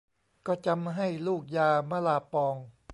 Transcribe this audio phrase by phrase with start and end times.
[0.47, 2.55] ก็จำให้ลูกยามะลาปอง